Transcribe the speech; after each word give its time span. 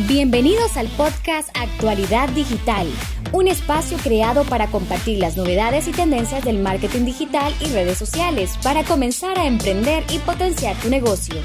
Bienvenidos 0.00 0.76
al 0.76 0.88
podcast 0.88 1.48
Actualidad 1.56 2.28
Digital, 2.28 2.86
un 3.32 3.48
espacio 3.48 3.96
creado 3.96 4.44
para 4.44 4.70
compartir 4.70 5.18
las 5.18 5.38
novedades 5.38 5.88
y 5.88 5.92
tendencias 5.92 6.44
del 6.44 6.62
marketing 6.62 7.06
digital 7.06 7.50
y 7.62 7.72
redes 7.72 7.96
sociales 7.96 8.58
para 8.62 8.84
comenzar 8.84 9.38
a 9.38 9.46
emprender 9.46 10.04
y 10.12 10.18
potenciar 10.18 10.76
tu 10.82 10.90
negocio. 10.90 11.36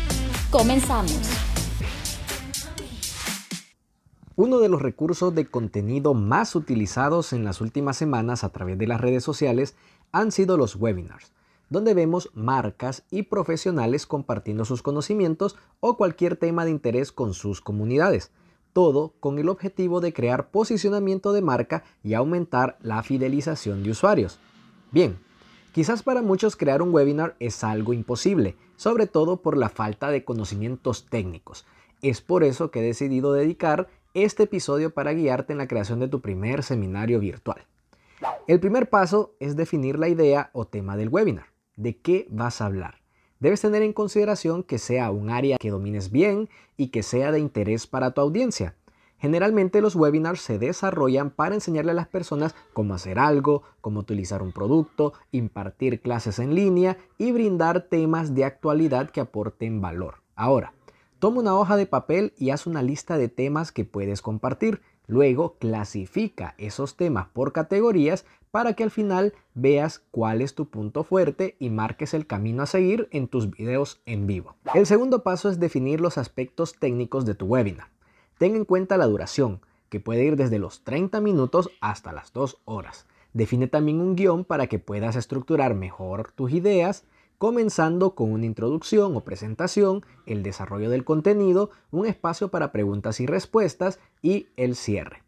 Comenzamos. 0.49 1.17
Uno 4.35 4.59
de 4.59 4.67
los 4.67 4.81
recursos 4.81 5.33
de 5.33 5.45
contenido 5.45 6.13
más 6.13 6.53
utilizados 6.53 7.31
en 7.31 7.45
las 7.45 7.61
últimas 7.61 7.95
semanas 7.95 8.43
a 8.43 8.49
través 8.49 8.77
de 8.77 8.85
las 8.85 8.99
redes 8.99 9.23
sociales 9.23 9.77
han 10.11 10.33
sido 10.33 10.57
los 10.57 10.75
webinars, 10.75 11.31
donde 11.69 11.93
vemos 11.93 12.29
marcas 12.33 13.03
y 13.11 13.23
profesionales 13.23 14.05
compartiendo 14.05 14.65
sus 14.65 14.81
conocimientos 14.81 15.55
o 15.79 15.95
cualquier 15.95 16.35
tema 16.35 16.65
de 16.65 16.71
interés 16.71 17.13
con 17.13 17.33
sus 17.33 17.61
comunidades 17.61 18.29
todo 18.73 19.13
con 19.19 19.39
el 19.39 19.49
objetivo 19.49 20.01
de 20.01 20.13
crear 20.13 20.49
posicionamiento 20.49 21.33
de 21.33 21.41
marca 21.41 21.83
y 22.03 22.13
aumentar 22.13 22.77
la 22.81 23.03
fidelización 23.03 23.83
de 23.83 23.91
usuarios. 23.91 24.39
Bien, 24.91 25.19
quizás 25.71 26.03
para 26.03 26.21
muchos 26.21 26.55
crear 26.55 26.81
un 26.81 26.93
webinar 26.93 27.35
es 27.39 27.63
algo 27.63 27.93
imposible, 27.93 28.55
sobre 28.75 29.07
todo 29.07 29.41
por 29.41 29.57
la 29.57 29.69
falta 29.69 30.09
de 30.09 30.23
conocimientos 30.23 31.05
técnicos. 31.05 31.65
Es 32.01 32.21
por 32.21 32.43
eso 32.43 32.71
que 32.71 32.79
he 32.79 32.83
decidido 32.83 33.33
dedicar 33.33 33.89
este 34.13 34.43
episodio 34.43 34.93
para 34.93 35.13
guiarte 35.13 35.53
en 35.53 35.57
la 35.59 35.67
creación 35.67 35.99
de 35.99 36.07
tu 36.07 36.21
primer 36.21 36.63
seminario 36.63 37.19
virtual. 37.19 37.65
El 38.47 38.59
primer 38.59 38.89
paso 38.89 39.35
es 39.39 39.55
definir 39.55 39.97
la 39.97 40.09
idea 40.09 40.49
o 40.53 40.65
tema 40.65 40.97
del 40.97 41.09
webinar. 41.09 41.47
¿De 41.75 41.97
qué 41.97 42.27
vas 42.29 42.61
a 42.61 42.65
hablar? 42.65 43.00
Debes 43.41 43.59
tener 43.59 43.81
en 43.81 43.91
consideración 43.91 44.61
que 44.61 44.77
sea 44.77 45.09
un 45.09 45.31
área 45.31 45.57
que 45.57 45.71
domines 45.71 46.11
bien 46.11 46.47
y 46.77 46.89
que 46.89 47.01
sea 47.01 47.31
de 47.31 47.39
interés 47.39 47.87
para 47.87 48.11
tu 48.11 48.21
audiencia. 48.21 48.75
Generalmente 49.17 49.81
los 49.81 49.95
webinars 49.95 50.41
se 50.41 50.59
desarrollan 50.59 51.31
para 51.31 51.55
enseñarle 51.55 51.89
a 51.89 51.95
las 51.95 52.07
personas 52.07 52.55
cómo 52.73 52.93
hacer 52.93 53.17
algo, 53.17 53.63
cómo 53.81 53.99
utilizar 53.99 54.43
un 54.43 54.51
producto, 54.51 55.13
impartir 55.31 56.01
clases 56.01 56.37
en 56.37 56.53
línea 56.53 56.97
y 57.17 57.31
brindar 57.31 57.87
temas 57.89 58.35
de 58.35 58.45
actualidad 58.45 59.09
que 59.09 59.21
aporten 59.21 59.81
valor. 59.81 60.21
Ahora, 60.35 60.73
toma 61.17 61.39
una 61.39 61.57
hoja 61.57 61.77
de 61.77 61.87
papel 61.87 62.33
y 62.37 62.51
haz 62.51 62.67
una 62.67 62.83
lista 62.83 63.17
de 63.17 63.27
temas 63.27 63.71
que 63.71 63.85
puedes 63.85 64.21
compartir. 64.21 64.83
Luego 65.11 65.57
clasifica 65.59 66.55
esos 66.57 66.95
temas 66.95 67.27
por 67.33 67.51
categorías 67.51 68.25
para 68.49 68.75
que 68.75 68.83
al 68.83 68.91
final 68.91 69.33
veas 69.53 70.05
cuál 70.09 70.41
es 70.41 70.55
tu 70.55 70.69
punto 70.69 71.03
fuerte 71.03 71.57
y 71.59 71.69
marques 71.69 72.13
el 72.13 72.25
camino 72.25 72.63
a 72.63 72.65
seguir 72.65 73.09
en 73.11 73.27
tus 73.27 73.51
videos 73.51 73.99
en 74.05 74.25
vivo. 74.25 74.55
El 74.73 74.85
segundo 74.85 75.21
paso 75.21 75.49
es 75.49 75.59
definir 75.59 75.99
los 75.99 76.17
aspectos 76.17 76.79
técnicos 76.79 77.25
de 77.25 77.35
tu 77.35 77.45
webinar. 77.45 77.89
Ten 78.37 78.55
en 78.55 78.63
cuenta 78.63 78.95
la 78.95 79.05
duración, 79.05 79.59
que 79.89 79.99
puede 79.99 80.23
ir 80.23 80.37
desde 80.37 80.59
los 80.59 80.85
30 80.85 81.19
minutos 81.19 81.69
hasta 81.81 82.13
las 82.13 82.31
2 82.31 82.59
horas. 82.63 83.05
Define 83.33 83.67
también 83.67 83.99
un 83.99 84.15
guion 84.15 84.45
para 84.45 84.67
que 84.67 84.79
puedas 84.79 85.17
estructurar 85.17 85.75
mejor 85.75 86.31
tus 86.31 86.53
ideas, 86.53 87.03
comenzando 87.41 88.13
con 88.13 88.31
una 88.31 88.45
introducción 88.45 89.15
o 89.15 89.21
presentación, 89.21 90.05
el 90.27 90.43
desarrollo 90.43 90.91
del 90.91 91.03
contenido, 91.03 91.71
un 91.89 92.05
espacio 92.05 92.49
para 92.49 92.71
preguntas 92.71 93.19
y 93.19 93.25
respuestas 93.25 93.97
y 94.21 94.49
el 94.57 94.75
cierre. 94.75 95.23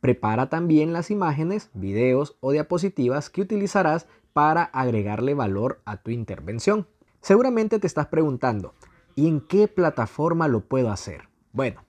Prepara 0.00 0.48
también 0.48 0.94
las 0.94 1.10
imágenes, 1.10 1.68
videos 1.74 2.38
o 2.40 2.52
diapositivas 2.52 3.28
que 3.28 3.42
utilizarás 3.42 4.06
para 4.32 4.62
agregarle 4.62 5.34
valor 5.34 5.82
a 5.84 5.98
tu 5.98 6.10
intervención. 6.10 6.86
Seguramente 7.20 7.78
te 7.78 7.86
estás 7.86 8.06
preguntando, 8.06 8.72
¿y 9.14 9.28
en 9.28 9.42
qué 9.42 9.68
plataforma 9.68 10.48
lo 10.48 10.60
puedo 10.60 10.90
hacer? 10.90 11.28
Bueno, 11.52 11.84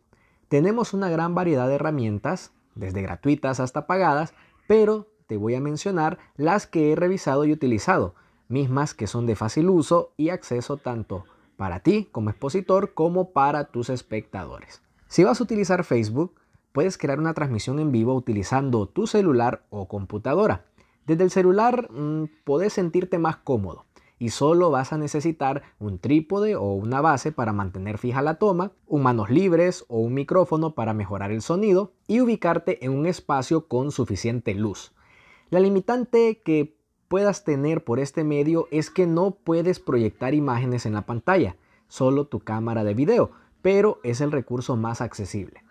tenemos 0.49 0.93
una 0.93 1.09
gran 1.09 1.35
variedad 1.35 1.69
de 1.69 1.75
herramientas, 1.75 2.51
desde 2.75 3.01
gratuitas 3.01 3.61
hasta 3.61 3.87
pagadas, 3.87 4.33
pero 4.67 5.07
te 5.27 5.37
voy 5.37 5.55
a 5.55 5.61
mencionar 5.61 6.17
las 6.35 6.67
que 6.67 6.91
he 6.91 6.97
revisado 6.97 7.45
y 7.45 7.53
utilizado, 7.53 8.13
mismas 8.49 8.93
que 8.93 9.07
son 9.07 9.25
de 9.25 9.35
fácil 9.35 9.69
uso 9.69 10.13
y 10.17 10.29
acceso 10.29 10.77
tanto 10.77 11.25
para 11.55 11.79
ti 11.81 12.07
como 12.11 12.29
expositor 12.29 12.93
como 12.93 13.31
para 13.31 13.65
tus 13.65 13.89
espectadores. 13.89 14.81
Si 15.07 15.23
vas 15.23 15.39
a 15.39 15.43
utilizar 15.43 15.83
Facebook, 15.83 16.35
puedes 16.71 16.97
crear 16.97 17.19
una 17.19 17.33
transmisión 17.33 17.79
en 17.79 17.91
vivo 17.91 18.13
utilizando 18.13 18.87
tu 18.87 19.07
celular 19.07 19.63
o 19.69 19.87
computadora. 19.87 20.65
Desde 21.05 21.23
el 21.23 21.31
celular 21.31 21.89
mm, 21.91 22.25
puedes 22.43 22.73
sentirte 22.73 23.17
más 23.17 23.37
cómodo 23.37 23.85
y 24.19 24.29
solo 24.29 24.69
vas 24.69 24.93
a 24.93 24.97
necesitar 24.97 25.63
un 25.79 25.97
trípode 25.97 26.55
o 26.55 26.73
una 26.73 27.01
base 27.01 27.31
para 27.31 27.53
mantener 27.53 27.97
fija 27.97 28.21
la 28.21 28.35
toma, 28.35 28.73
manos 28.89 29.29
libres 29.29 29.85
o 29.87 29.99
un 29.99 30.13
micrófono 30.13 30.75
para 30.75 30.93
mejorar 30.93 31.31
el 31.31 31.41
sonido 31.41 31.93
y 32.07 32.19
ubicarte 32.19 32.85
en 32.85 32.91
un 32.91 33.05
espacio 33.05 33.67
con 33.67 33.91
suficiente 33.91 34.53
luz. 34.53 34.93
La 35.49 35.59
limitante 35.59 36.41
que 36.43 36.78
puedas 37.09 37.43
tener 37.43 37.83
por 37.83 37.99
este 37.99 38.23
medio 38.23 38.69
es 38.71 38.89
que 38.89 39.05
no 39.05 39.31
puedes 39.31 39.81
proyectar 39.81 40.33
imágenes 40.33 40.85
en 40.85 40.93
la 40.93 41.05
pantalla, 41.05 41.57
solo 41.89 42.27
tu 42.27 42.39
cámara 42.39 42.85
de 42.85 42.93
video, 42.93 43.31
pero 43.61 43.99
es 44.03 44.21
el 44.21 44.31
recurso 44.31 44.77
más 44.77 45.01
accesible. 45.01 45.63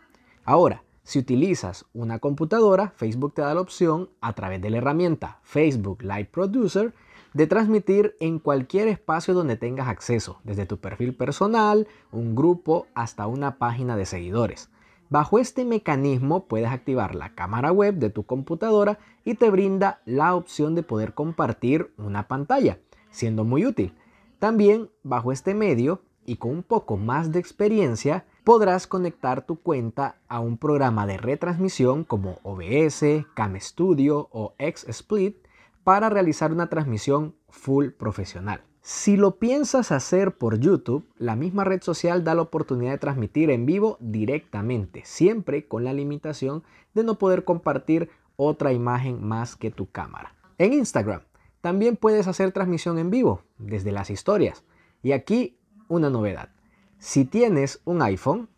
Ahora, 0.44 0.82
si 1.04 1.19
utilizas 1.19 1.87
una 1.94 2.19
computadora, 2.19 2.93
Facebook 2.97 3.32
te 3.32 3.41
da 3.41 3.54
la 3.54 3.62
opción 3.62 4.10
a 4.21 4.34
través 4.34 4.60
de 4.60 4.69
la 4.69 4.78
herramienta 4.78 5.38
Facebook 5.43 6.03
Live 6.03 6.27
Producer 6.27 6.93
de 7.32 7.47
transmitir 7.47 8.16
en 8.21 8.41
cualquier 8.41 8.88
espacio 8.88 9.32
donde 9.32 9.56
tengas 9.56 9.88
acceso, 9.88 10.41
desde 10.44 10.66
tu 10.66 10.78
perfil 10.78 11.15
personal, 11.15 11.87
un 12.10 12.34
grupo 12.34 12.88
hasta 12.94 13.27
una 13.27 13.59
página 13.59 13.97
de 13.97 14.06
seguidores. 14.06 14.71
Bajo 15.11 15.39
este 15.39 15.65
mecanismo 15.65 16.45
puedes 16.45 16.71
activar 16.71 17.15
la 17.15 17.35
cámara 17.35 17.73
web 17.73 17.95
de 17.95 18.11
tu 18.11 18.25
computadora 18.25 18.99
y 19.25 19.35
te 19.35 19.51
brinda 19.51 20.01
la 20.05 20.35
opción 20.35 20.75
de 20.75 20.83
poder 20.83 21.15
compartir 21.15 21.93
una 21.97 22.29
pantalla, 22.29 22.79
siendo 23.11 23.45
muy 23.45 23.65
útil. 23.65 23.95
También 24.39 24.91
bajo 25.03 25.33
este 25.33 25.55
medio 25.55 26.03
y 26.27 26.37
con 26.37 26.51
un 26.51 26.63
poco 26.63 26.99
más 26.99 27.33
de 27.33 27.39
experiencia, 27.39 28.27
podrás 28.45 28.87
conectar 28.87 29.47
tu 29.47 29.57
cuenta 29.57 30.17
a 30.29 30.41
un 30.41 30.59
programa 30.59 31.07
de 31.07 31.17
retransmisión 31.17 32.05
como 32.05 32.39
OBS, 32.43 33.03
Cam 33.35 33.59
Studio 33.59 34.29
o 34.31 34.55
XSplit 34.59 35.39
para 35.85 36.11
realizar 36.11 36.53
una 36.53 36.69
transmisión 36.69 37.35
full 37.49 37.89
profesional. 37.93 38.68
Si 38.91 39.19
lo 39.19 39.38
piensas 39.38 39.93
hacer 39.93 40.38
por 40.38 40.60
YouTube, 40.60 41.04
la 41.19 41.37
misma 41.37 41.62
red 41.62 41.82
social 41.82 42.25
da 42.25 42.34
la 42.34 42.41
oportunidad 42.41 42.93
de 42.93 42.97
transmitir 42.97 43.50
en 43.50 43.66
vivo 43.66 43.99
directamente, 44.00 45.03
siempre 45.04 45.69
con 45.69 45.84
la 45.84 45.93
limitación 45.93 46.62
de 46.94 47.04
no 47.04 47.19
poder 47.19 47.44
compartir 47.44 48.09
otra 48.37 48.72
imagen 48.72 49.22
más 49.22 49.56
que 49.56 49.71
tu 49.71 49.91
cámara. 49.91 50.34
En 50.56 50.72
Instagram 50.72 51.21
también 51.60 51.97
puedes 51.97 52.28
hacer 52.28 52.50
transmisión 52.53 52.98
en 52.98 53.10
vivo 53.10 53.43
desde 53.59 53.93
las 53.93 54.09
historias. 54.09 54.65
Y 55.03 55.12
aquí 55.12 55.59
una 55.88 56.09
novedad. 56.09 56.48
Si 56.97 57.27
tienes 57.27 57.82
un 57.84 58.00
iPhone, 58.00 58.48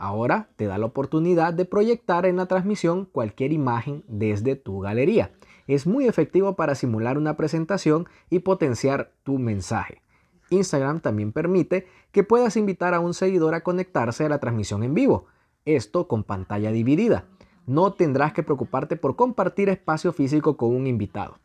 ahora 0.00 0.48
te 0.56 0.66
da 0.66 0.78
la 0.78 0.86
oportunidad 0.86 1.52
de 1.52 1.66
proyectar 1.66 2.26
en 2.26 2.36
la 2.36 2.46
transmisión 2.46 3.04
cualquier 3.04 3.52
imagen 3.52 4.02
desde 4.08 4.56
tu 4.56 4.80
galería. 4.80 5.32
Es 5.66 5.86
muy 5.86 6.08
efectivo 6.08 6.56
para 6.56 6.74
simular 6.74 7.18
una 7.18 7.36
presentación 7.36 8.08
y 8.30 8.40
potenciar 8.40 9.12
tu 9.22 9.38
mensaje. 9.38 10.02
Instagram 10.48 11.00
también 11.00 11.32
permite 11.32 11.86
que 12.10 12.24
puedas 12.24 12.56
invitar 12.56 12.94
a 12.94 13.00
un 13.00 13.14
seguidor 13.14 13.54
a 13.54 13.62
conectarse 13.62 14.24
a 14.24 14.28
la 14.28 14.40
transmisión 14.40 14.82
en 14.82 14.94
vivo, 14.94 15.26
esto 15.64 16.08
con 16.08 16.24
pantalla 16.24 16.72
dividida. 16.72 17.26
No 17.66 17.92
tendrás 17.92 18.32
que 18.32 18.42
preocuparte 18.42 18.96
por 18.96 19.14
compartir 19.14 19.68
espacio 19.68 20.12
físico 20.12 20.56
con 20.56 20.74
un 20.74 20.86
invitado. 20.86 21.38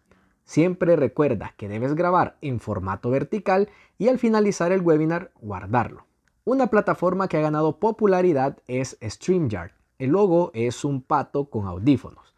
Siempre 0.45 0.95
recuerda 0.95 1.53
que 1.57 1.67
debes 1.67 1.93
grabar 1.93 2.37
en 2.41 2.59
formato 2.59 3.09
vertical 3.09 3.69
y 3.97 4.07
al 4.07 4.17
finalizar 4.17 4.71
el 4.71 4.81
webinar 4.81 5.31
guardarlo. 5.41 6.05
Una 6.47 6.67
plataforma 6.67 7.27
que 7.27 7.37
ha 7.37 7.41
ganado 7.41 7.79
popularidad 7.79 8.59
es 8.67 8.99
StreamYard. 9.03 9.71
El 9.97 10.11
logo 10.11 10.51
es 10.53 10.85
un 10.85 11.01
pato 11.01 11.45
con 11.45 11.65
audífonos. 11.65 12.35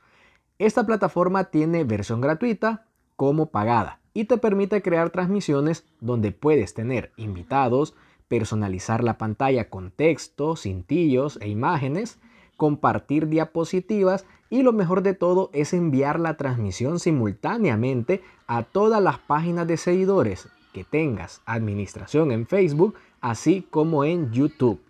Esta 0.60 0.86
plataforma 0.86 1.52
tiene 1.52 1.84
versión 1.84 2.22
gratuita 2.22 2.86
como 3.18 3.48
pagada 3.48 4.00
y 4.14 4.24
te 4.24 4.38
permite 4.38 4.82
crear 4.82 5.10
transmisiones 5.10 5.86
donde 6.00 6.32
puedes 6.32 6.74
tener 6.74 7.12
invitados, 7.18 7.96
personalizar 8.30 9.04
la 9.04 9.18
pantalla 9.18 9.70
con 9.70 9.92
texto, 9.92 10.56
cintillos 10.56 11.38
e 11.42 11.50
imágenes, 11.50 12.18
compartir 12.56 13.28
diapositivas 13.28 14.26
y 14.50 14.64
lo 14.64 14.72
mejor 14.72 15.02
de 15.04 15.16
todo 15.16 15.50
es 15.52 15.74
enviar 15.74 16.18
la 16.22 16.38
transmisión 16.38 17.02
simultáneamente 17.02 18.24
a 18.48 18.64
todas 18.64 19.04
las 19.04 19.20
páginas 19.20 19.68
de 19.68 19.76
seguidores 19.76 20.48
que 20.72 20.86
tengas 20.86 21.42
administración 21.46 22.32
en 22.32 22.48
Facebook 22.48 22.96
así 23.22 23.68
como 23.70 24.04
en 24.04 24.32
YouTube. 24.32 24.82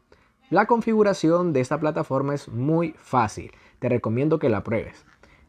La 0.50 0.66
configuración 0.66 1.54
de 1.54 1.60
esta 1.60 1.80
plataforma 1.80 2.34
es 2.34 2.48
muy 2.48 2.94
fácil, 2.98 3.52
te 3.80 3.90
recomiendo 3.90 4.40
que 4.40 4.50
la 4.50 4.64
pruebes. 4.64 5.06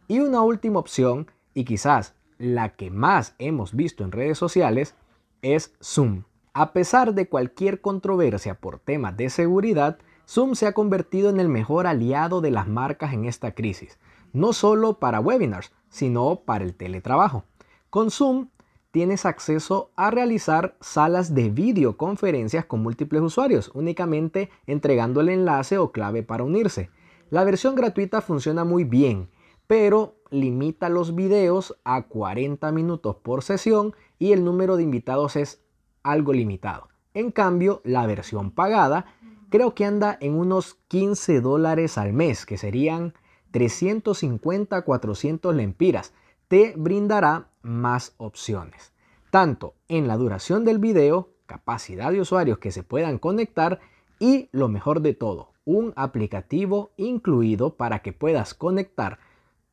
Y 0.09 0.21
una 0.21 0.43
última 0.43 0.79
opción, 0.79 1.31
y 1.55 1.65
quizás 1.65 2.15
la 2.39 2.71
que 2.71 2.91
más 2.91 3.35
hemos 3.39 3.75
visto 3.75 4.05
en 4.05 4.13
redes 4.13 4.39
sociales, 4.39 4.95
es 5.43 5.75
Zoom. 5.83 6.25
A 6.53 6.73
pesar 6.73 7.15
de 7.15 7.29
cualquier 7.29 7.81
controversia 7.81 8.55
por 8.55 8.79
temas 8.79 9.17
de 9.17 9.31
seguridad, 9.31 9.99
Zoom 10.27 10.55
se 10.55 10.67
ha 10.67 10.73
convertido 10.73 11.31
en 11.31 11.41
el 11.41 11.49
mejor 11.49 11.87
aliado 11.87 12.41
de 12.41 12.51
las 12.51 12.69
marcas 12.69 13.13
en 13.13 13.25
esta 13.25 13.53
crisis, 13.53 13.99
no 14.33 14.53
solo 14.53 14.99
para 14.99 15.21
webinars, 15.21 15.73
sino 15.89 16.41
para 16.45 16.65
el 16.65 16.75
teletrabajo. 16.75 17.45
Con 17.91 18.11
Zoom 18.11 18.49
tienes 18.91 19.27
acceso 19.27 19.91
a 19.97 20.11
realizar 20.11 20.77
salas 20.81 21.35
de 21.35 21.51
videoconferencias 21.51 22.65
con 22.65 22.83
múltiples 22.83 23.23
usuarios, 23.23 23.71
únicamente 23.75 24.51
entregando 24.67 25.21
el 25.21 25.29
enlace 25.29 25.79
o 25.79 25.93
clave 25.93 26.23
para 26.23 26.45
unirse. 26.45 26.91
La 27.31 27.45
versión 27.45 27.75
gratuita 27.75 28.21
funciona 28.21 28.65
muy 28.65 28.85
bien, 28.85 29.29
pero 29.67 30.17
limita 30.31 30.89
los 30.89 31.15
videos 31.15 31.77
a 31.85 32.03
40 32.03 32.73
minutos 32.73 33.17
por 33.17 33.43
sesión 33.43 33.95
y 34.19 34.33
el 34.33 34.45
número 34.45 34.77
de 34.77 34.83
invitados 34.83 35.37
es 35.37 35.63
algo 36.03 36.33
limitado. 36.33 36.89
En 37.15 37.31
cambio, 37.31 37.83
la 37.85 38.07
versión 38.07 38.51
pagada 38.51 39.07
creo 39.51 39.75
que 39.75 39.85
anda 39.85 40.17
en 40.21 40.35
unos 40.35 40.79
15 40.89 41.41
dólares 41.41 41.99
al 41.99 42.13
mes, 42.13 42.47
que 42.47 42.57
serían 42.57 43.15
350 43.51 44.83
400 44.83 45.55
lempiras. 45.55 46.13
Te 46.49 46.73
brindará 46.77 47.51
más 47.61 48.15
opciones, 48.17 48.95
tanto 49.31 49.75
en 49.89 50.09
la 50.09 50.17
duración 50.17 50.65
del 50.65 50.79
video, 50.79 51.29
capacidad 51.45 52.11
de 52.11 52.23
usuarios 52.23 52.59
que 52.59 52.73
se 52.73 52.83
puedan 52.83 53.19
conectar 53.19 53.81
y 54.19 54.49
lo 54.51 54.69
mejor 54.69 55.03
de 55.03 55.13
todo, 55.13 55.53
un 55.67 55.93
aplicativo 55.95 56.91
incluido 56.97 57.75
para 57.75 57.99
que 58.01 58.15
puedas 58.15 58.55
conectar 58.55 59.19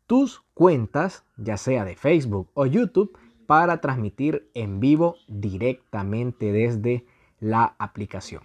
tus 0.05 0.43
cuentas, 0.53 1.23
ya 1.37 1.55
sea 1.55 1.85
de 1.85 1.95
Facebook 1.95 2.49
o 2.53 2.65
YouTube, 2.65 3.17
para 3.47 3.79
transmitir 3.79 4.49
en 4.53 4.81
vivo 4.81 5.15
directamente 5.29 6.51
desde 6.51 7.05
la 7.39 7.75
aplicación. 7.79 8.43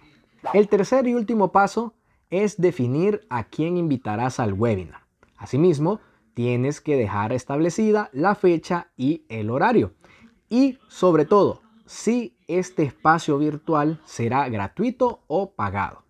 El 0.53 0.69
tercer 0.69 1.05
y 1.05 1.15
último 1.15 1.51
paso 1.51 1.93
es 2.29 2.61
definir 2.61 3.27
a 3.29 3.43
quién 3.43 3.75
invitarás 3.75 4.39
al 4.39 4.53
webinar. 4.53 5.01
Asimismo, 5.37 5.99
tienes 6.33 6.81
que 6.81 6.95
dejar 6.95 7.33
establecida 7.33 8.09
la 8.13 8.35
fecha 8.35 8.87
y 8.97 9.23
el 9.29 9.49
horario. 9.49 9.93
Y 10.49 10.77
sobre 10.87 11.25
todo, 11.25 11.61
si 11.85 12.35
este 12.47 12.83
espacio 12.83 13.37
virtual 13.37 14.01
será 14.05 14.47
gratuito 14.49 15.21
o 15.27 15.51
pagado. 15.51 16.03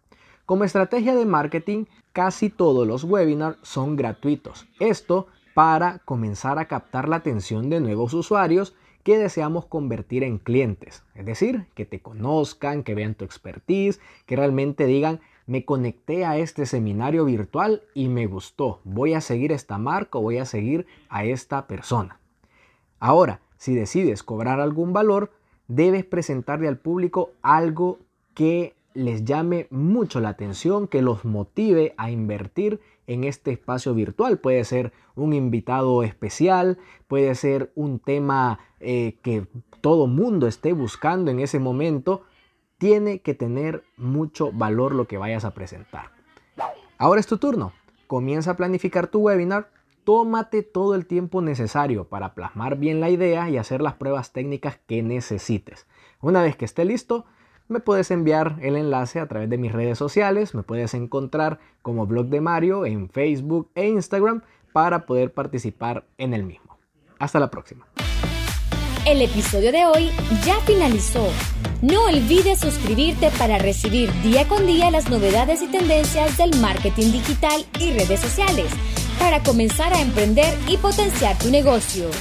Como 0.45 0.63
estrategia 0.63 1.15
de 1.15 1.25
marketing, 1.25 1.85
casi 2.11 2.49
todos 2.49 2.87
los 2.87 3.03
webinars 3.03 3.57
son 3.61 3.95
gratuitos. 3.95 4.67
Esto 4.79 5.27
para 5.53 5.99
comenzar 5.99 6.59
a 6.59 6.65
captar 6.65 7.07
la 7.09 7.17
atención 7.17 7.69
de 7.69 7.79
nuevos 7.79 8.13
usuarios 8.13 8.75
que 9.03 9.17
deseamos 9.17 9.65
convertir 9.65 10.23
en 10.23 10.37
clientes. 10.37 11.03
Es 11.15 11.25
decir, 11.25 11.67
que 11.73 11.85
te 11.85 12.01
conozcan, 12.01 12.83
que 12.83 12.95
vean 12.95 13.15
tu 13.15 13.25
expertise, 13.25 13.99
que 14.25 14.35
realmente 14.35 14.85
digan, 14.85 15.21
me 15.51 15.65
conecté 15.65 16.23
a 16.23 16.37
este 16.37 16.65
seminario 16.65 17.25
virtual 17.25 17.83
y 17.93 18.07
me 18.07 18.25
gustó. 18.25 18.79
Voy 18.85 19.15
a 19.15 19.19
seguir 19.19 19.51
esta 19.51 19.77
marca 19.77 20.17
voy 20.17 20.37
a 20.37 20.45
seguir 20.45 20.87
a 21.09 21.25
esta 21.25 21.67
persona. 21.67 22.21
Ahora, 23.01 23.41
si 23.57 23.75
decides 23.75 24.23
cobrar 24.23 24.61
algún 24.61 24.93
valor, 24.93 25.33
debes 25.67 26.05
presentarle 26.05 26.69
al 26.69 26.77
público 26.77 27.31
algo 27.41 27.99
que 28.33 28.75
les 28.93 29.25
llame 29.25 29.67
mucho 29.71 30.21
la 30.21 30.29
atención, 30.29 30.87
que 30.87 31.01
los 31.01 31.25
motive 31.25 31.95
a 31.97 32.11
invertir 32.11 32.79
en 33.05 33.25
este 33.25 33.51
espacio 33.51 33.93
virtual. 33.93 34.37
Puede 34.37 34.63
ser 34.63 34.93
un 35.15 35.33
invitado 35.33 36.01
especial, 36.03 36.77
puede 37.09 37.35
ser 37.35 37.73
un 37.75 37.99
tema 37.99 38.59
eh, 38.79 39.17
que 39.21 39.47
todo 39.81 40.07
mundo 40.07 40.47
esté 40.47 40.71
buscando 40.71 41.29
en 41.29 41.41
ese 41.41 41.59
momento. 41.59 42.21
Tiene 42.81 43.19
que 43.19 43.35
tener 43.35 43.83
mucho 43.95 44.51
valor 44.51 44.95
lo 44.95 45.07
que 45.07 45.19
vayas 45.19 45.45
a 45.45 45.53
presentar. 45.53 46.09
Ahora 46.97 47.19
es 47.19 47.27
tu 47.27 47.37
turno. 47.37 47.73
Comienza 48.07 48.49
a 48.49 48.55
planificar 48.55 49.05
tu 49.05 49.19
webinar. 49.19 49.69
Tómate 50.03 50.63
todo 50.63 50.95
el 50.95 51.05
tiempo 51.05 51.43
necesario 51.43 52.05
para 52.05 52.33
plasmar 52.33 52.79
bien 52.79 52.99
la 52.99 53.11
idea 53.11 53.51
y 53.51 53.57
hacer 53.57 53.81
las 53.81 53.93
pruebas 53.93 54.33
técnicas 54.33 54.79
que 54.87 55.03
necesites. 55.03 55.85
Una 56.21 56.41
vez 56.41 56.55
que 56.55 56.65
esté 56.65 56.83
listo, 56.83 57.25
me 57.67 57.81
puedes 57.81 58.09
enviar 58.09 58.57
el 58.63 58.75
enlace 58.75 59.19
a 59.19 59.27
través 59.27 59.47
de 59.47 59.59
mis 59.59 59.73
redes 59.73 59.99
sociales, 59.99 60.55
me 60.55 60.63
puedes 60.63 60.95
encontrar 60.95 61.59
como 61.83 62.07
blog 62.07 62.29
de 62.29 62.41
Mario 62.41 62.87
en 62.87 63.09
Facebook 63.09 63.69
e 63.75 63.89
Instagram 63.89 64.41
para 64.73 65.05
poder 65.05 65.35
participar 65.35 66.07
en 66.17 66.33
el 66.33 66.43
mismo. 66.45 66.79
Hasta 67.19 67.39
la 67.39 67.51
próxima. 67.51 67.85
El 69.05 69.23
episodio 69.23 69.71
de 69.71 69.85
hoy 69.85 70.11
ya 70.45 70.59
finalizó. 70.61 71.27
No 71.81 72.03
olvides 72.03 72.59
suscribirte 72.59 73.31
para 73.31 73.57
recibir 73.57 74.13
día 74.21 74.47
con 74.47 74.67
día 74.67 74.91
las 74.91 75.09
novedades 75.09 75.63
y 75.63 75.67
tendencias 75.67 76.37
del 76.37 76.55
marketing 76.59 77.11
digital 77.11 77.65
y 77.79 77.93
redes 77.93 78.19
sociales 78.19 78.67
para 79.19 79.41
comenzar 79.41 79.91
a 79.93 80.01
emprender 80.01 80.55
y 80.67 80.77
potenciar 80.77 81.35
tu 81.39 81.49
negocio. 81.49 82.11